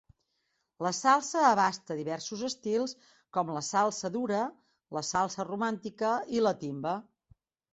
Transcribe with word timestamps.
La 0.85 0.91
salsa 0.99 1.43
abasta 1.49 1.97
diversos 1.99 2.41
estils 2.47 2.95
com 3.39 3.53
la 3.59 3.63
salsa 3.69 4.13
dura, 4.17 4.41
la 4.99 5.05
salsa 5.11 5.47
romàntica 5.51 6.19
i 6.39 6.43
la 6.49 6.57
timba. 6.65 6.97